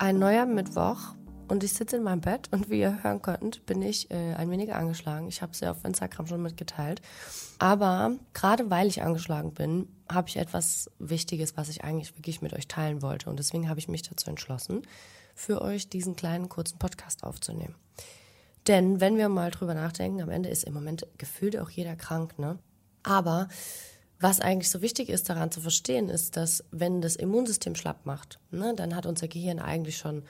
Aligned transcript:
Ein 0.00 0.18
neuer 0.18 0.46
Mittwoch 0.46 1.14
und 1.48 1.62
ich 1.62 1.74
sitze 1.74 1.98
in 1.98 2.02
meinem 2.02 2.22
Bett 2.22 2.48
und 2.52 2.70
wie 2.70 2.80
ihr 2.80 3.02
hören 3.02 3.20
könnt, 3.20 3.66
bin 3.66 3.82
ich 3.82 4.10
äh, 4.10 4.32
ein 4.32 4.50
wenig 4.50 4.72
angeschlagen. 4.72 5.28
Ich 5.28 5.42
habe 5.42 5.52
es 5.52 5.60
ja 5.60 5.72
auf 5.72 5.84
Instagram 5.84 6.26
schon 6.26 6.40
mitgeteilt. 6.40 7.02
Aber 7.58 8.12
gerade 8.32 8.70
weil 8.70 8.86
ich 8.86 9.02
angeschlagen 9.02 9.52
bin, 9.52 9.94
habe 10.10 10.26
ich 10.26 10.38
etwas 10.38 10.90
Wichtiges, 10.98 11.58
was 11.58 11.68
ich 11.68 11.84
eigentlich 11.84 12.16
wirklich 12.16 12.40
mit 12.40 12.54
euch 12.54 12.66
teilen 12.66 13.02
wollte. 13.02 13.28
Und 13.28 13.38
deswegen 13.38 13.68
habe 13.68 13.78
ich 13.78 13.88
mich 13.88 14.00
dazu 14.00 14.30
entschlossen, 14.30 14.86
für 15.34 15.60
euch 15.60 15.90
diesen 15.90 16.16
kleinen 16.16 16.48
kurzen 16.48 16.78
Podcast 16.78 17.22
aufzunehmen. 17.22 17.74
Denn 18.68 19.02
wenn 19.02 19.18
wir 19.18 19.28
mal 19.28 19.50
drüber 19.50 19.74
nachdenken, 19.74 20.22
am 20.22 20.30
Ende 20.30 20.48
ist 20.48 20.64
im 20.64 20.72
Moment 20.72 21.06
gefühlt 21.18 21.58
auch 21.58 21.68
jeder 21.68 21.94
krank, 21.94 22.38
ne? 22.38 22.58
Aber 23.02 23.48
was 24.20 24.40
eigentlich 24.40 24.70
so 24.70 24.82
wichtig 24.82 25.08
ist 25.08 25.30
daran 25.30 25.50
zu 25.50 25.60
verstehen, 25.60 26.10
ist, 26.10 26.36
dass 26.36 26.62
wenn 26.70 27.00
das 27.00 27.16
Immunsystem 27.16 27.74
schlapp 27.74 28.04
macht, 28.04 28.38
ne, 28.50 28.74
dann 28.76 28.94
hat 28.94 29.06
unser 29.06 29.28
Gehirn 29.28 29.58
eigentlich 29.58 29.96
schon 29.96 30.22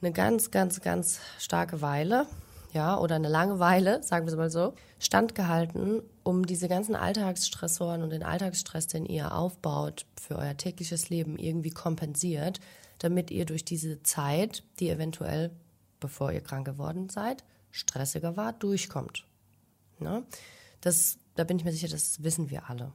eine 0.00 0.12
ganz, 0.12 0.52
ganz, 0.52 0.80
ganz 0.80 1.18
starke 1.38 1.82
Weile, 1.82 2.26
ja, 2.72 2.96
oder 2.98 3.16
eine 3.16 3.28
lange 3.28 3.58
Weile, 3.58 4.02
sagen 4.04 4.26
wir 4.26 4.32
es 4.32 4.38
mal 4.38 4.50
so, 4.50 4.74
standgehalten, 5.00 6.02
um 6.22 6.46
diese 6.46 6.68
ganzen 6.68 6.94
Alltagsstressoren 6.94 8.02
und 8.02 8.10
den 8.10 8.22
Alltagsstress, 8.22 8.86
den 8.86 9.04
ihr 9.04 9.34
aufbaut, 9.34 10.06
für 10.20 10.36
euer 10.36 10.56
tägliches 10.56 11.10
Leben 11.10 11.38
irgendwie 11.38 11.70
kompensiert, 11.70 12.60
damit 12.98 13.32
ihr 13.32 13.46
durch 13.46 13.64
diese 13.64 14.02
Zeit, 14.04 14.62
die 14.78 14.90
eventuell, 14.90 15.50
bevor 15.98 16.30
ihr 16.30 16.40
krank 16.40 16.66
geworden 16.66 17.08
seid, 17.08 17.42
stressiger 17.72 18.36
war, 18.36 18.52
durchkommt. 18.52 19.24
Ne? 19.98 20.24
Das, 20.80 21.18
da 21.34 21.42
bin 21.42 21.58
ich 21.58 21.64
mir 21.64 21.72
sicher, 21.72 21.88
das 21.88 22.22
wissen 22.22 22.50
wir 22.50 22.70
alle. 22.70 22.92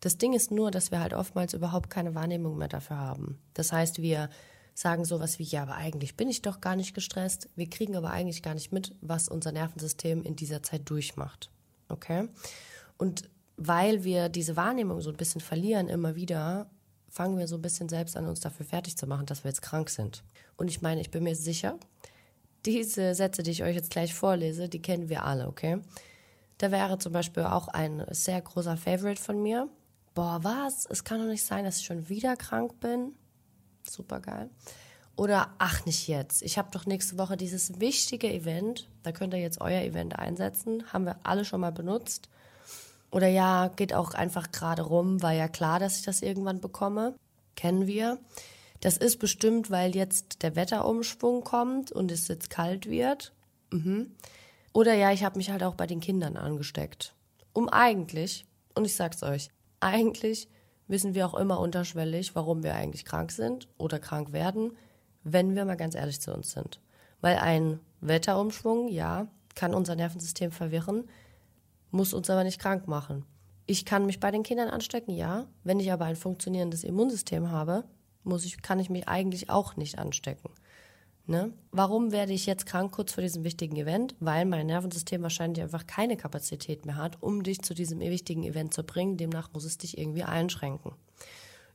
Das 0.00 0.18
Ding 0.18 0.32
ist 0.32 0.50
nur, 0.50 0.70
dass 0.70 0.90
wir 0.90 1.00
halt 1.00 1.14
oftmals 1.14 1.54
überhaupt 1.54 1.90
keine 1.90 2.14
Wahrnehmung 2.14 2.56
mehr 2.56 2.68
dafür 2.68 2.96
haben. 2.96 3.38
Das 3.54 3.72
heißt, 3.72 4.00
wir 4.00 4.30
sagen 4.74 5.04
sowas 5.04 5.38
wie, 5.38 5.44
ja, 5.44 5.62
aber 5.62 5.74
eigentlich 5.74 6.16
bin 6.16 6.28
ich 6.28 6.42
doch 6.42 6.60
gar 6.60 6.74
nicht 6.74 6.94
gestresst. 6.94 7.48
Wir 7.54 7.68
kriegen 7.68 7.96
aber 7.96 8.10
eigentlich 8.10 8.42
gar 8.42 8.54
nicht 8.54 8.72
mit, 8.72 8.94
was 9.02 9.28
unser 9.28 9.52
Nervensystem 9.52 10.22
in 10.22 10.36
dieser 10.36 10.62
Zeit 10.62 10.88
durchmacht. 10.88 11.50
Okay? 11.88 12.28
Und 12.96 13.28
weil 13.56 14.04
wir 14.04 14.30
diese 14.30 14.56
Wahrnehmung 14.56 15.02
so 15.02 15.10
ein 15.10 15.16
bisschen 15.16 15.42
verlieren 15.42 15.88
immer 15.88 16.16
wieder, 16.16 16.70
fangen 17.10 17.38
wir 17.38 17.46
so 17.46 17.56
ein 17.56 17.62
bisschen 17.62 17.90
selbst 17.90 18.16
an, 18.16 18.26
uns 18.26 18.40
dafür 18.40 18.64
fertig 18.64 18.96
zu 18.96 19.06
machen, 19.06 19.26
dass 19.26 19.44
wir 19.44 19.50
jetzt 19.50 19.62
krank 19.62 19.90
sind. 19.90 20.22
Und 20.56 20.68
ich 20.68 20.80
meine, 20.80 21.00
ich 21.02 21.10
bin 21.10 21.24
mir 21.24 21.36
sicher, 21.36 21.78
diese 22.64 23.14
Sätze, 23.14 23.42
die 23.42 23.50
ich 23.50 23.62
euch 23.62 23.74
jetzt 23.74 23.90
gleich 23.90 24.14
vorlese, 24.14 24.68
die 24.68 24.80
kennen 24.80 25.08
wir 25.08 25.24
alle, 25.24 25.46
okay? 25.46 25.80
Da 26.58 26.70
wäre 26.70 26.98
zum 26.98 27.12
Beispiel 27.12 27.42
auch 27.42 27.68
ein 27.68 28.04
sehr 28.10 28.40
großer 28.40 28.76
Favorite 28.76 29.20
von 29.20 29.42
mir. 29.42 29.68
Boah, 30.14 30.40
was? 30.42 30.86
Es 30.86 31.04
kann 31.04 31.20
doch 31.20 31.26
nicht 31.26 31.44
sein, 31.44 31.64
dass 31.64 31.78
ich 31.78 31.86
schon 31.86 32.08
wieder 32.08 32.36
krank 32.36 32.80
bin. 32.80 33.14
Super 33.88 34.20
geil. 34.20 34.50
Oder 35.16 35.54
ach, 35.58 35.84
nicht 35.84 36.08
jetzt. 36.08 36.42
Ich 36.42 36.56
habe 36.58 36.70
doch 36.72 36.86
nächste 36.86 37.18
Woche 37.18 37.36
dieses 37.36 37.78
wichtige 37.78 38.32
Event. 38.32 38.88
Da 39.02 39.12
könnt 39.12 39.34
ihr 39.34 39.40
jetzt 39.40 39.60
euer 39.60 39.82
Event 39.82 40.18
einsetzen. 40.18 40.84
Haben 40.92 41.04
wir 41.04 41.20
alle 41.24 41.44
schon 41.44 41.60
mal 41.60 41.72
benutzt. 41.72 42.28
Oder 43.10 43.28
ja, 43.28 43.68
geht 43.68 43.92
auch 43.92 44.14
einfach 44.14 44.52
gerade 44.52 44.82
rum, 44.82 45.20
war 45.22 45.32
ja 45.32 45.48
klar, 45.48 45.80
dass 45.80 45.96
ich 45.96 46.04
das 46.04 46.22
irgendwann 46.22 46.60
bekomme. 46.60 47.14
Kennen 47.56 47.86
wir. 47.86 48.18
Das 48.80 48.96
ist 48.96 49.18
bestimmt, 49.18 49.70
weil 49.70 49.94
jetzt 49.94 50.42
der 50.42 50.56
Wetterumschwung 50.56 51.42
kommt 51.44 51.92
und 51.92 52.10
es 52.10 52.28
jetzt 52.28 52.48
kalt 52.48 52.88
wird. 52.88 53.32
Mhm. 53.70 54.14
Oder 54.72 54.94
ja, 54.94 55.12
ich 55.12 55.24
habe 55.24 55.36
mich 55.36 55.50
halt 55.50 55.62
auch 55.62 55.74
bei 55.74 55.86
den 55.86 56.00
Kindern 56.00 56.36
angesteckt. 56.36 57.14
Um 57.52 57.68
eigentlich, 57.68 58.46
und 58.74 58.84
ich 58.84 58.94
sag's 58.94 59.22
euch, 59.22 59.50
eigentlich 59.80 60.48
wissen 60.88 61.14
wir 61.14 61.26
auch 61.26 61.34
immer 61.34 61.60
unterschwellig, 61.60 62.34
warum 62.34 62.62
wir 62.62 62.74
eigentlich 62.74 63.04
krank 63.04 63.32
sind 63.32 63.68
oder 63.78 63.98
krank 63.98 64.32
werden, 64.32 64.76
wenn 65.22 65.54
wir 65.54 65.64
mal 65.64 65.76
ganz 65.76 65.94
ehrlich 65.94 66.20
zu 66.20 66.34
uns 66.34 66.52
sind. 66.52 66.80
Weil 67.20 67.38
ein 67.38 67.80
Wetterumschwung, 68.00 68.88
ja, 68.88 69.28
kann 69.54 69.74
unser 69.74 69.94
Nervensystem 69.94 70.52
verwirren, 70.52 71.08
muss 71.90 72.14
uns 72.14 72.30
aber 72.30 72.44
nicht 72.44 72.60
krank 72.60 72.88
machen. 72.88 73.24
Ich 73.66 73.84
kann 73.84 74.06
mich 74.06 74.20
bei 74.20 74.30
den 74.30 74.42
Kindern 74.42 74.68
anstecken, 74.68 75.14
ja. 75.14 75.46
Wenn 75.64 75.80
ich 75.80 75.92
aber 75.92 76.06
ein 76.06 76.16
funktionierendes 76.16 76.82
Immunsystem 76.82 77.50
habe, 77.50 77.84
muss 78.24 78.44
ich, 78.44 78.62
kann 78.62 78.80
ich 78.80 78.90
mich 78.90 79.08
eigentlich 79.08 79.50
auch 79.50 79.76
nicht 79.76 79.98
anstecken. 79.98 80.50
Ne? 81.30 81.52
Warum 81.70 82.10
werde 82.10 82.32
ich 82.32 82.44
jetzt 82.46 82.66
krank 82.66 82.90
kurz 82.90 83.12
vor 83.12 83.22
diesem 83.22 83.44
wichtigen 83.44 83.76
Event? 83.76 84.16
Weil 84.18 84.44
mein 84.46 84.66
Nervensystem 84.66 85.22
wahrscheinlich 85.22 85.62
einfach 85.62 85.86
keine 85.86 86.16
Kapazität 86.16 86.86
mehr 86.86 86.96
hat, 86.96 87.22
um 87.22 87.44
dich 87.44 87.62
zu 87.62 87.72
diesem 87.72 88.00
wichtigen 88.00 88.42
Event 88.42 88.74
zu 88.74 88.82
bringen. 88.82 89.16
Demnach 89.16 89.48
muss 89.52 89.62
es 89.62 89.78
dich 89.78 89.96
irgendwie 89.96 90.24
einschränken. 90.24 90.90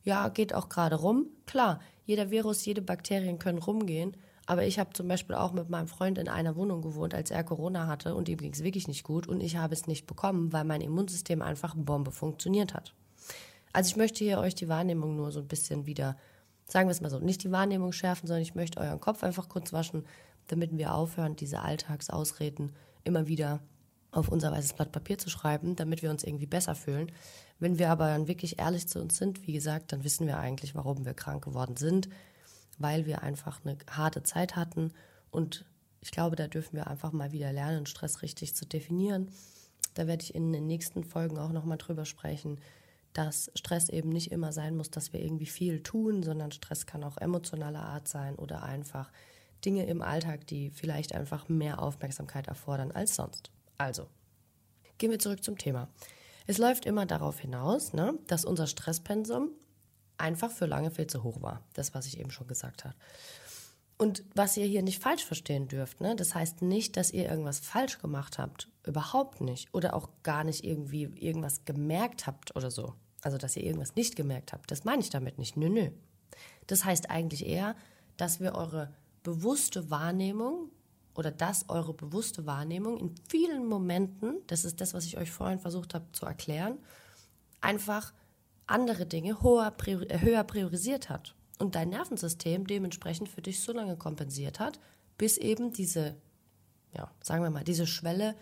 Ja, 0.03 0.27
geht 0.27 0.53
auch 0.53 0.67
gerade 0.67 0.97
rum. 0.97 1.27
Klar, 1.45 1.79
jeder 2.03 2.31
Virus, 2.31 2.65
jede 2.65 2.81
Bakterien 2.81 3.39
können 3.39 3.59
rumgehen. 3.59 4.17
Aber 4.45 4.65
ich 4.65 4.77
habe 4.77 4.91
zum 4.91 5.07
Beispiel 5.07 5.37
auch 5.37 5.53
mit 5.53 5.69
meinem 5.69 5.87
Freund 5.87 6.17
in 6.17 6.27
einer 6.27 6.57
Wohnung 6.57 6.81
gewohnt, 6.81 7.13
als 7.13 7.31
er 7.31 7.45
Corona 7.45 7.87
hatte 7.87 8.13
und 8.13 8.27
ihm 8.27 8.39
ging 8.39 8.51
es 8.51 8.61
wirklich 8.61 8.89
nicht 8.89 9.05
gut 9.05 9.25
und 9.25 9.39
ich 9.39 9.55
habe 9.55 9.73
es 9.73 9.87
nicht 9.87 10.05
bekommen, 10.05 10.51
weil 10.51 10.65
mein 10.65 10.81
Immunsystem 10.81 11.41
einfach 11.41 11.75
Bombe 11.77 12.11
funktioniert 12.11 12.73
hat. 12.73 12.93
Also 13.71 13.87
ich 13.87 13.95
möchte 13.95 14.25
hier 14.25 14.39
euch 14.39 14.53
die 14.53 14.67
Wahrnehmung 14.67 15.15
nur 15.15 15.31
so 15.31 15.39
ein 15.39 15.47
bisschen 15.47 15.85
wieder 15.85 16.17
sagen 16.67 16.87
wir 16.87 16.91
es 16.91 17.01
mal 17.01 17.09
so, 17.09 17.19
nicht 17.19 17.43
die 17.43 17.51
Wahrnehmung 17.51 17.91
schärfen, 17.91 18.27
sondern 18.27 18.41
ich 18.41 18.55
möchte 18.55 18.79
euren 18.79 18.99
Kopf 18.99 19.23
einfach 19.23 19.49
kurz 19.49 19.73
waschen, 19.73 20.05
damit 20.47 20.77
wir 20.77 20.93
aufhören, 20.93 21.35
diese 21.35 21.61
Alltagsausreden 21.61 22.73
immer 23.03 23.27
wieder 23.27 23.61
auf 24.11 24.29
unser 24.29 24.51
weißes 24.51 24.73
Blatt 24.73 24.91
Papier 24.91 25.17
zu 25.17 25.29
schreiben, 25.29 25.75
damit 25.75 26.01
wir 26.01 26.09
uns 26.09 26.23
irgendwie 26.23 26.45
besser 26.45 26.75
fühlen. 26.75 27.11
Wenn 27.59 27.79
wir 27.79 27.89
aber 27.89 28.07
dann 28.07 28.27
wirklich 28.27 28.59
ehrlich 28.59 28.87
zu 28.87 28.99
uns 29.01 29.17
sind, 29.17 29.45
wie 29.45 29.53
gesagt, 29.53 29.91
dann 29.91 30.03
wissen 30.03 30.27
wir 30.27 30.37
eigentlich, 30.37 30.75
warum 30.75 31.05
wir 31.05 31.13
krank 31.13 31.43
geworden 31.43 31.75
sind, 31.75 32.09
weil 32.77 33.05
wir 33.05 33.23
einfach 33.23 33.61
eine 33.63 33.77
harte 33.89 34.23
Zeit 34.23 34.55
hatten 34.55 34.91
und 35.31 35.65
ich 36.01 36.11
glaube, 36.11 36.35
da 36.35 36.47
dürfen 36.47 36.75
wir 36.75 36.87
einfach 36.87 37.11
mal 37.11 37.31
wieder 37.31 37.51
lernen, 37.51 37.87
Stress 37.87 38.21
richtig 38.21 38.55
zu 38.55 38.65
definieren. 38.65 39.31
Da 39.95 40.05
werde 40.05 40.23
ich 40.23 40.35
in 40.35 40.53
den 40.53 40.67
nächsten 40.67 41.03
Folgen 41.03 41.39
auch 41.39 41.51
nochmal 41.51 41.79
drüber 41.79 42.05
sprechen, 42.05 42.59
dass 43.15 43.49
Stress 43.55 43.87
eben 43.87 44.09
nicht 44.09 44.31
immer 44.31 44.51
sein 44.51 44.75
muss, 44.75 44.91
dass 44.91 45.13
wir 45.13 45.21
irgendwie 45.21 45.45
viel 45.45 45.81
tun, 45.81 46.21
sondern 46.21 46.51
Stress 46.51 46.85
kann 46.85 47.03
auch 47.03 47.17
emotionaler 47.17 47.81
Art 47.81 48.09
sein 48.09 48.35
oder 48.35 48.63
einfach 48.63 49.09
Dinge 49.63 49.85
im 49.85 50.01
Alltag, 50.01 50.45
die 50.47 50.69
vielleicht 50.69 51.15
einfach 51.15 51.47
mehr 51.47 51.81
Aufmerksamkeit 51.81 52.47
erfordern 52.47 52.91
als 52.91 53.15
sonst. 53.15 53.51
Also, 53.77 54.07
gehen 54.97 55.11
wir 55.11 55.19
zurück 55.19 55.43
zum 55.43 55.57
Thema. 55.57 55.87
Es 56.45 56.57
läuft 56.57 56.85
immer 56.85 57.05
darauf 57.05 57.39
hinaus, 57.39 57.93
ne, 57.93 58.19
dass 58.27 58.43
unser 58.43 58.67
Stresspensum 58.67 59.49
einfach 60.17 60.51
für 60.51 60.65
lange 60.65 60.91
viel 60.91 61.07
zu 61.07 61.23
hoch 61.23 61.41
war. 61.41 61.63
Das, 61.73 61.93
was 61.93 62.07
ich 62.07 62.19
eben 62.19 62.31
schon 62.31 62.47
gesagt 62.47 62.83
habe. 62.83 62.95
Und 63.97 64.25
was 64.35 64.57
ihr 64.57 64.65
hier 64.65 64.83
nicht 64.83 65.01
falsch 65.01 65.23
verstehen 65.23 65.69
dürft, 65.69 66.01
ne? 66.01 66.17
das 66.17 66.35
heißt 66.35 66.61
nicht, 66.61 66.97
dass 66.97 67.11
ihr 67.11 67.29
irgendwas 67.29 67.59
falsch 67.59 67.99
gemacht 67.99 68.37
habt. 68.37 68.67
Überhaupt 68.85 69.39
nicht. 69.39 69.73
Oder 69.73 69.93
auch 69.93 70.09
gar 70.21 70.43
nicht 70.43 70.65
irgendwie 70.65 71.03
irgendwas 71.03 71.63
gemerkt 71.63 72.27
habt 72.27 72.53
oder 72.57 72.69
so 72.69 72.93
also 73.25 73.39
dass 73.39 73.57
ihr 73.57 73.63
irgendwas 73.63 73.95
nicht 73.95 74.15
gemerkt 74.15 74.53
habt, 74.53 74.69
das 74.69 74.85
meine 74.85 75.01
ich 75.01 75.09
damit 75.09 75.39
nicht. 75.39 75.57
Nö, 75.57 75.67
nö. 75.67 75.89
Das 76.67 76.85
heißt 76.85 77.09
eigentlich 77.09 77.47
eher, 77.47 77.75
dass 78.17 78.39
wir 78.39 78.53
eure 78.53 78.93
bewusste 79.23 79.89
Wahrnehmung 79.89 80.69
oder 81.15 81.31
dass 81.31 81.67
eure 81.67 81.95
bewusste 81.95 82.45
Wahrnehmung 82.45 82.97
in 82.97 83.15
vielen 83.27 83.65
Momenten, 83.65 84.35
das 84.45 84.63
ist 84.63 84.79
das, 84.79 84.93
was 84.93 85.05
ich 85.05 85.17
euch 85.17 85.31
vorhin 85.31 85.59
versucht 85.59 85.95
habe 85.95 86.05
zu 86.11 86.27
erklären, 86.27 86.77
einfach 87.61 88.13
andere 88.67 89.07
Dinge 89.07 89.41
höher, 89.41 89.73
äh, 89.87 90.19
höher 90.21 90.43
priorisiert 90.43 91.09
hat 91.09 91.33
und 91.57 91.73
dein 91.73 91.89
Nervensystem 91.89 92.67
dementsprechend 92.67 93.27
für 93.27 93.41
dich 93.41 93.59
so 93.59 93.73
lange 93.73 93.95
kompensiert 93.95 94.59
hat, 94.59 94.79
bis 95.17 95.37
eben 95.37 95.73
diese, 95.73 96.15
ja, 96.93 97.09
sagen 97.21 97.41
wir 97.41 97.49
mal, 97.49 97.63
diese 97.63 97.87
Schwelle 97.87 98.35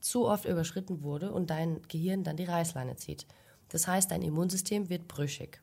zu 0.00 0.26
oft 0.26 0.46
überschritten 0.46 1.02
wurde 1.02 1.30
und 1.30 1.50
dein 1.50 1.82
Gehirn 1.88 2.24
dann 2.24 2.38
die 2.38 2.44
Reißleine 2.44 2.96
zieht. 2.96 3.26
Das 3.70 3.88
heißt, 3.88 4.10
dein 4.10 4.22
Immunsystem 4.22 4.88
wird 4.88 5.08
brüchig. 5.08 5.60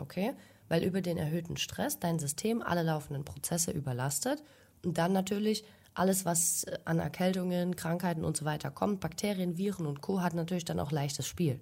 Okay? 0.00 0.32
Weil 0.68 0.82
über 0.82 1.00
den 1.00 1.16
erhöhten 1.16 1.56
Stress 1.56 1.98
dein 1.98 2.18
System 2.18 2.62
alle 2.62 2.82
laufenden 2.82 3.24
Prozesse 3.24 3.70
überlastet 3.70 4.42
und 4.84 4.98
dann 4.98 5.12
natürlich 5.12 5.64
alles, 5.94 6.24
was 6.24 6.64
äh, 6.64 6.78
an 6.84 6.98
Erkältungen, 6.98 7.76
Krankheiten 7.76 8.24
und 8.24 8.36
so 8.36 8.44
weiter 8.44 8.70
kommt, 8.70 9.00
Bakterien, 9.00 9.58
Viren 9.58 9.86
und 9.86 10.00
Co. 10.00 10.20
hat 10.22 10.34
natürlich 10.34 10.64
dann 10.64 10.80
auch 10.80 10.92
leichtes 10.92 11.26
Spiel. 11.26 11.60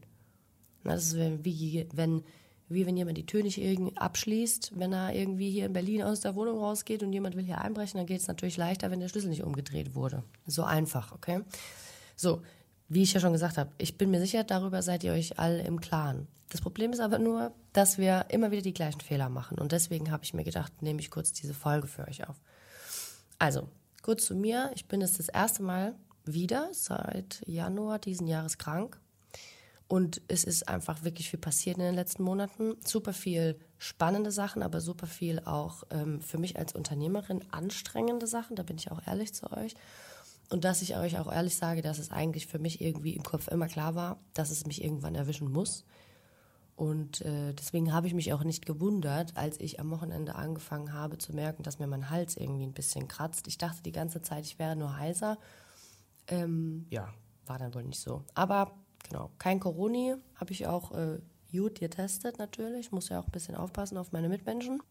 Das 0.84 1.12
ist 1.12 1.44
wie 1.44 1.86
wenn, 1.92 2.22
wie 2.68 2.86
wenn 2.86 2.96
jemand 2.96 3.18
die 3.18 3.26
Tür 3.26 3.42
nicht 3.42 3.58
irgendwie 3.58 3.96
abschließt, 3.96 4.78
wenn 4.78 4.92
er 4.92 5.14
irgendwie 5.14 5.50
hier 5.50 5.66
in 5.66 5.72
Berlin 5.72 6.02
aus 6.02 6.20
der 6.20 6.34
Wohnung 6.34 6.58
rausgeht 6.58 7.02
und 7.02 7.12
jemand 7.12 7.36
will 7.36 7.44
hier 7.44 7.60
einbrechen, 7.60 7.98
dann 7.98 8.06
geht 8.06 8.20
es 8.20 8.28
natürlich 8.28 8.56
leichter, 8.56 8.90
wenn 8.90 9.00
der 9.00 9.08
Schlüssel 9.08 9.30
nicht 9.30 9.42
umgedreht 9.42 9.94
wurde. 9.94 10.22
So 10.46 10.62
einfach, 10.62 11.12
okay? 11.12 11.40
So, 12.16 12.42
wie 12.88 13.02
ich 13.02 13.12
ja 13.12 13.20
schon 13.20 13.32
gesagt 13.32 13.58
habe, 13.58 13.70
ich 13.78 13.98
bin 13.98 14.10
mir 14.10 14.20
sicher, 14.20 14.44
darüber 14.44 14.82
seid 14.82 15.04
ihr 15.04 15.12
euch 15.12 15.38
alle 15.38 15.62
im 15.62 15.80
Klaren. 15.80 16.26
Das 16.48 16.62
Problem 16.62 16.92
ist 16.92 17.00
aber 17.00 17.18
nur, 17.18 17.52
dass 17.74 17.98
wir 17.98 18.26
immer 18.30 18.50
wieder 18.50 18.62
die 18.62 18.72
gleichen 18.72 19.02
Fehler 19.02 19.28
machen. 19.28 19.58
Und 19.58 19.72
deswegen 19.72 20.10
habe 20.10 20.24
ich 20.24 20.32
mir 20.32 20.44
gedacht, 20.44 20.80
nehme 20.80 21.00
ich 21.00 21.10
kurz 21.10 21.32
diese 21.32 21.52
Folge 21.52 21.86
für 21.86 22.08
euch 22.08 22.26
auf. 22.26 22.36
Also, 23.38 23.68
kurz 24.02 24.24
zu 24.24 24.34
mir. 24.34 24.70
Ich 24.74 24.86
bin 24.86 25.02
jetzt 25.02 25.18
das 25.18 25.28
erste 25.28 25.62
Mal 25.62 25.94
wieder 26.24 26.70
seit 26.72 27.42
Januar 27.46 27.98
diesen 27.98 28.26
Jahres 28.26 28.56
krank. 28.56 28.98
Und 29.88 30.20
es 30.28 30.44
ist 30.44 30.68
einfach 30.68 31.02
wirklich 31.02 31.30
viel 31.30 31.38
passiert 31.38 31.78
in 31.78 31.82
den 31.82 31.94
letzten 31.94 32.22
Monaten. 32.22 32.76
Super 32.84 33.12
viel 33.12 33.58
spannende 33.78 34.30
Sachen, 34.30 34.62
aber 34.62 34.80
super 34.80 35.06
viel 35.06 35.40
auch 35.40 35.84
ähm, 35.90 36.20
für 36.20 36.38
mich 36.38 36.58
als 36.58 36.74
Unternehmerin 36.74 37.44
anstrengende 37.50 38.26
Sachen. 38.26 38.56
Da 38.56 38.62
bin 38.62 38.76
ich 38.76 38.90
auch 38.90 39.06
ehrlich 39.06 39.32
zu 39.34 39.50
euch. 39.52 39.74
Und 40.50 40.64
dass 40.64 40.82
ich 40.82 40.96
euch 40.96 41.18
auch 41.18 41.30
ehrlich 41.30 41.56
sage, 41.56 41.82
dass 41.82 41.98
es 41.98 42.10
eigentlich 42.10 42.46
für 42.46 42.58
mich 42.58 42.80
irgendwie 42.80 43.14
im 43.14 43.22
Kopf 43.22 43.48
immer 43.48 43.68
klar 43.68 43.94
war, 43.94 44.20
dass 44.34 44.50
es 44.50 44.66
mich 44.66 44.82
irgendwann 44.82 45.14
erwischen 45.14 45.52
muss. 45.52 45.84
Und 46.74 47.22
äh, 47.22 47.52
deswegen 47.54 47.92
habe 47.92 48.06
ich 48.06 48.14
mich 48.14 48.32
auch 48.32 48.44
nicht 48.44 48.64
gewundert, 48.64 49.36
als 49.36 49.58
ich 49.60 49.80
am 49.80 49.90
Wochenende 49.90 50.36
angefangen 50.36 50.92
habe 50.92 51.18
zu 51.18 51.34
merken, 51.34 51.64
dass 51.64 51.80
mir 51.80 51.86
mein 51.86 52.08
Hals 52.08 52.36
irgendwie 52.36 52.64
ein 52.64 52.72
bisschen 52.72 53.08
kratzt. 53.08 53.48
Ich 53.48 53.58
dachte 53.58 53.82
die 53.82 53.92
ganze 53.92 54.22
Zeit, 54.22 54.44
ich 54.44 54.58
wäre 54.58 54.76
nur 54.76 54.96
heiser. 54.96 55.38
Ähm, 56.28 56.86
ja, 56.88 57.12
war 57.46 57.58
dann 57.58 57.74
wohl 57.74 57.84
nicht 57.84 58.00
so. 58.00 58.22
Aber 58.34 58.74
Genau. 59.08 59.30
Kein 59.38 59.60
Corona 59.60 60.18
habe 60.36 60.52
ich 60.52 60.66
auch 60.66 60.92
äh, 60.92 61.20
gut 61.50 61.80
getestet 61.80 62.38
natürlich. 62.38 62.92
Muss 62.92 63.08
ja 63.08 63.20
auch 63.20 63.26
ein 63.26 63.32
bisschen 63.32 63.54
aufpassen 63.54 63.96
auf 63.96 64.12
meine 64.12 64.28
Mitmenschen. 64.28 64.82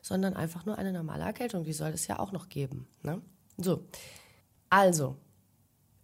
Sondern 0.00 0.34
einfach 0.34 0.64
nur 0.64 0.78
eine 0.78 0.92
normale 0.92 1.24
Erkältung. 1.24 1.64
Die 1.64 1.72
soll 1.72 1.90
es 1.90 2.06
ja 2.06 2.18
auch 2.18 2.32
noch 2.32 2.48
geben. 2.48 2.86
Ne? 3.02 3.20
So. 3.56 3.84
Also, 4.70 5.16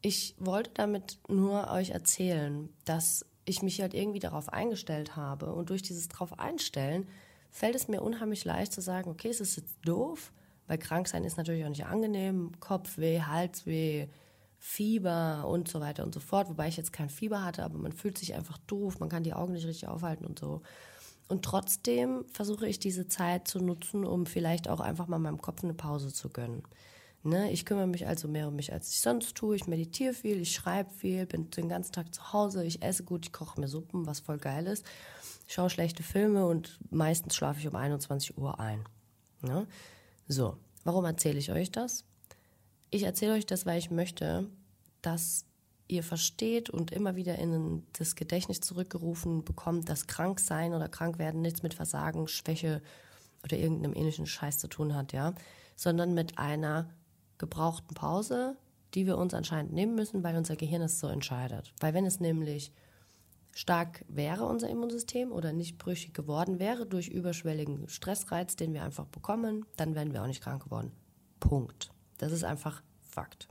ich 0.01 0.35
wollte 0.39 0.71
damit 0.75 1.19
nur 1.29 1.71
euch 1.71 1.91
erzählen, 1.91 2.69
dass 2.85 3.25
ich 3.45 3.63
mich 3.63 3.81
halt 3.81 3.95
irgendwie 3.95 4.21
darauf 4.21 4.53
eingestellt 4.53 5.17
habe. 5.17 5.53
Und 5.53 5.71
durch 5.71 5.83
dieses 5.83 6.09
drauf 6.09 6.39
einstellen 6.39 7.09
fällt 7.51 7.75
es 7.75 7.89
mir 7.89 8.03
unheimlich 8.03 8.45
leicht 8.45 8.73
zu 8.73 8.81
sagen, 8.81 9.11
okay, 9.11 9.29
es 9.29 9.41
ist 9.41 9.57
jetzt 9.57 9.77
doof, 9.85 10.33
weil 10.67 10.79
krank 10.79 11.09
sein 11.09 11.25
ist 11.25 11.37
natürlich 11.37 11.65
auch 11.65 11.71
nicht 11.71 11.87
angenehm. 11.87 12.53
Kopfweh, 12.61 13.21
Halsweh, 13.23 14.09
Fieber 14.59 15.47
und 15.47 15.69
so 15.69 15.81
weiter 15.81 16.05
und 16.05 16.15
so 16.15 16.21
fort. 16.21 16.49
Wobei 16.49 16.69
ich 16.69 16.77
jetzt 16.77 16.93
kein 16.93 17.11
Fieber 17.11 17.45
hatte, 17.45 17.65
aber 17.65 17.79
man 17.79 17.93
fühlt 17.93 18.17
sich 18.17 18.35
einfach 18.35 18.59
doof, 18.67 18.99
man 18.99 19.11
kann 19.11 19.23
die 19.23 19.35
Augen 19.35 19.53
nicht 19.53 19.67
richtig 19.67 19.89
aufhalten 19.89 20.25
und 20.25 20.39
so. 20.39 20.63
Und 21.29 21.45
trotzdem 21.45 22.25
versuche 22.33 22.67
ich 22.67 22.79
diese 22.79 23.09
Zeit 23.09 23.49
zu 23.49 23.59
nutzen, 23.59 24.05
um 24.05 24.27
vielleicht 24.27 24.69
auch 24.69 24.81
einfach 24.81 25.07
mal 25.07 25.19
meinem 25.19 25.41
Kopf 25.41 25.65
eine 25.65 25.75
Pause 25.75 26.13
zu 26.13 26.31
gönnen. 26.31 26.63
Ne? 27.25 27.51
Ich 27.51 27.65
kümmere 27.65 27.87
mich 27.87 28.07
also 28.07 28.29
mehr 28.29 28.49
um 28.49 28.57
mich, 28.57 28.73
als 28.73 28.91
ich 28.91 29.01
sonst 29.01 29.35
tue. 29.35 29.57
Ich 29.57 29.67
meditiere 29.67 30.13
viel, 30.13 30.43
ich 30.43 30.53
schreibe 30.53 30.91
viel, 30.91 31.25
bin 31.25 31.51
den 31.51 31.71
ganzen 31.71 31.93
Tag 31.93 32.15
zu 32.15 32.35
Hause, 32.35 32.65
ich 32.65 32.83
esse 32.83 33.03
gut, 33.03 33.25
ich 33.25 33.33
koche 33.33 33.59
mir 33.59 33.67
Suppen, 33.67 34.07
was 34.07 34.21
voll 34.21 34.37
geil 34.37 34.67
ist. 34.67 34.85
Ich 35.49 35.55
schaue 35.55 35.71
schlechte 35.71 36.03
Filme 36.03 36.47
und 36.47 36.79
meistens 36.91 37.35
schlafe 37.35 37.61
ich 37.61 37.67
um 37.67 37.77
21 37.77 38.37
Uhr 38.37 38.61
ein. 38.61 38.85
Ne? 39.41 39.67
So, 40.29 40.59
warum 40.85 41.07
erzähle 41.07 41.39
ich 41.39 41.51
euch 41.51 41.73
das? 41.73 42.05
Ich 42.91 43.05
erzähle 43.05 43.33
euch 43.33 43.47
das, 43.47 43.65
weil 43.65 43.79
ich 43.79 43.91
möchte, 43.91 44.47
dass 45.01 45.47
ihr 45.89 46.03
versteht 46.03 46.69
und 46.69 46.93
immer 46.93 47.17
wieder 47.17 47.39
in 47.39 47.87
das 47.99 48.17
Gedächtnis 48.17 48.61
zurückgerufen 48.61 49.45
bekommt, 49.45 49.89
dass 49.89 50.07
krank 50.07 50.41
sein 50.41 50.75
oder 50.75 50.89
krank 50.89 51.19
werden 51.19 51.41
nichts 51.41 51.63
mit 51.63 51.73
Versagen, 51.73 52.29
Schwäche 52.29 52.83
oder 53.43 53.57
irgendeinem 53.57 53.95
ähnlichen 53.95 54.27
Scheiß 54.27 54.59
zu 54.59 54.69
tun 54.69 54.95
hat, 54.95 55.13
ja, 55.15 55.35
sondern 55.77 56.13
mit 56.13 56.39
einer 56.39 56.91
gebrauchten 57.39 57.95
Pause, 57.95 58.57
die 58.95 59.07
wir 59.07 59.19
uns 59.19 59.35
anscheinend 59.35 59.73
nehmen 59.73 59.95
müssen, 59.95 60.23
weil 60.23 60.37
unser 60.37 60.57
Gehirn 60.57 60.83
es 60.83 61.01
so 61.01 61.09
entscheidet. 61.09 61.75
Weil 61.81 61.95
wenn 61.95 62.07
es 62.07 62.21
nämlich 62.21 62.73
stark 63.53 64.05
wäre, 64.09 64.47
unser 64.47 64.69
Immunsystem, 64.69 65.33
oder 65.33 65.53
nicht 65.53 65.79
brüchig 65.79 66.13
geworden 66.13 66.59
wäre 66.59 66.87
durch 66.87 67.09
überschwelligen 67.09 67.89
Stressreiz, 67.89 68.57
den 68.57 68.75
wir 68.75 68.83
einfach 68.83 69.07
bekommen, 69.07 69.65
dann 69.77 69.95
wären 69.95 70.13
wir 70.13 70.23
auch 70.23 70.27
nicht 70.27 70.43
krank 70.43 70.65
geworden. 70.65 70.93
Punkt. 71.41 71.91
Das 72.19 72.33
ist 72.33 72.45
einfach 72.45 72.83
Fakt. 73.01 73.49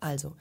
Also, 0.00 0.36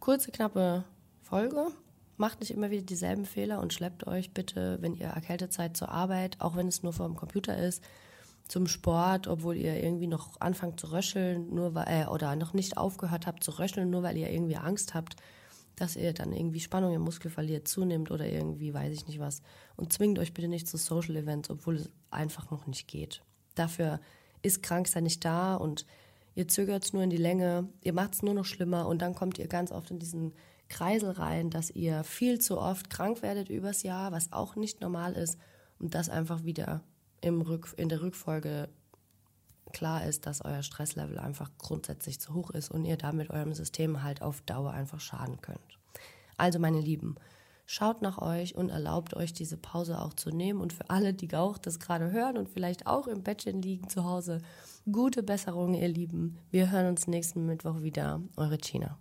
kurze, 0.00 0.30
knappe 0.30 0.84
Folge. 1.22 1.68
Macht 2.16 2.40
nicht 2.40 2.52
immer 2.52 2.70
wieder 2.70 2.82
dieselben 2.82 3.24
Fehler 3.24 3.60
und 3.60 3.72
schleppt 3.72 4.06
euch 4.06 4.32
bitte, 4.32 4.78
wenn 4.80 4.94
ihr 4.94 5.08
erkältet 5.08 5.52
seid, 5.52 5.76
zur 5.76 5.90
Arbeit, 5.90 6.40
auch 6.40 6.54
wenn 6.54 6.68
es 6.68 6.84
nur 6.84 6.92
vor 6.92 7.06
dem 7.06 7.16
Computer 7.16 7.56
ist, 7.56 7.82
zum 8.48 8.66
Sport, 8.66 9.26
obwohl 9.26 9.56
ihr 9.56 9.82
irgendwie 9.82 10.06
noch 10.06 10.40
anfangt 10.40 10.78
zu 10.78 10.92
röcheln, 10.92 11.54
nur 11.54 11.74
weil, 11.74 11.86
äh, 11.88 12.06
oder 12.06 12.36
noch 12.36 12.52
nicht 12.52 12.76
aufgehört 12.76 13.26
habt 13.26 13.42
zu 13.42 13.52
röcheln, 13.52 13.90
nur 13.90 14.02
weil 14.02 14.16
ihr 14.16 14.30
irgendwie 14.30 14.56
Angst 14.56 14.94
habt, 14.94 15.16
dass 15.76 15.96
ihr 15.96 16.12
dann 16.12 16.32
irgendwie 16.32 16.60
Spannung 16.60 16.94
im 16.94 17.02
Muskel 17.02 17.30
verliert, 17.30 17.66
zunimmt 17.66 18.10
oder 18.10 18.26
irgendwie 18.26 18.72
weiß 18.72 18.92
ich 18.92 19.06
nicht 19.06 19.18
was. 19.18 19.42
Und 19.76 19.92
zwingt 19.92 20.18
euch 20.18 20.34
bitte 20.34 20.48
nicht 20.48 20.68
zu 20.68 20.76
Social 20.76 21.16
Events, 21.16 21.50
obwohl 21.50 21.76
es 21.76 21.90
einfach 22.10 22.50
noch 22.50 22.66
nicht 22.66 22.86
geht. 22.86 23.22
Dafür 23.54 24.00
ist 24.42 24.62
Kranksein 24.62 25.04
nicht 25.04 25.24
da 25.24 25.56
und 25.56 25.86
ihr 26.34 26.46
zögert 26.46 26.84
es 26.84 26.92
nur 26.92 27.02
in 27.02 27.10
die 27.10 27.16
Länge, 27.16 27.68
ihr 27.80 27.92
macht 27.92 28.14
es 28.14 28.22
nur 28.22 28.34
noch 28.34 28.44
schlimmer 28.44 28.86
und 28.86 29.00
dann 29.00 29.14
kommt 29.14 29.38
ihr 29.38 29.48
ganz 29.48 29.72
oft 29.72 29.90
in 29.90 29.98
diesen 29.98 30.34
Kreisel 30.68 31.10
rein, 31.10 31.50
dass 31.50 31.70
ihr 31.70 32.04
viel 32.04 32.40
zu 32.40 32.58
oft 32.58 32.90
krank 32.90 33.22
werdet 33.22 33.48
übers 33.48 33.82
Jahr, 33.82 34.12
was 34.12 34.32
auch 34.32 34.56
nicht 34.56 34.80
normal 34.80 35.14
ist 35.14 35.38
und 35.78 35.94
das 35.94 36.08
einfach 36.08 36.44
wieder 36.44 36.82
im 37.24 37.40
Rück, 37.42 37.74
in 37.76 37.88
der 37.88 38.02
Rückfolge 38.02 38.68
klar 39.72 40.04
ist, 40.04 40.26
dass 40.26 40.44
euer 40.44 40.62
Stresslevel 40.62 41.18
einfach 41.18 41.50
grundsätzlich 41.58 42.20
zu 42.20 42.34
hoch 42.34 42.50
ist 42.50 42.70
und 42.70 42.84
ihr 42.84 42.96
damit 42.96 43.30
eurem 43.30 43.52
System 43.52 44.02
halt 44.02 44.22
auf 44.22 44.40
Dauer 44.42 44.70
einfach 44.70 45.00
schaden 45.00 45.40
könnt. 45.40 45.78
Also 46.36 46.58
meine 46.58 46.80
Lieben, 46.80 47.16
Schaut 47.66 48.02
nach 48.02 48.18
euch 48.18 48.54
und 48.56 48.68
erlaubt 48.68 49.14
euch 49.16 49.32
diese 49.32 49.56
Pause 49.56 50.00
auch 50.00 50.12
zu 50.12 50.30
nehmen. 50.30 50.60
Und 50.60 50.72
für 50.72 50.90
alle, 50.90 51.14
die 51.14 51.34
auch 51.34 51.56
das 51.56 51.80
gerade 51.80 52.10
hören 52.10 52.36
und 52.36 52.48
vielleicht 52.48 52.86
auch 52.86 53.06
im 53.06 53.22
Bettchen 53.22 53.62
liegen 53.62 53.88
zu 53.88 54.04
Hause, 54.04 54.42
gute 54.90 55.22
Besserung, 55.22 55.74
ihr 55.74 55.88
Lieben. 55.88 56.38
Wir 56.50 56.70
hören 56.70 56.88
uns 56.88 57.06
nächsten 57.06 57.46
Mittwoch 57.46 57.80
wieder. 57.80 58.20
Eure 58.36 58.58
China. 58.58 58.98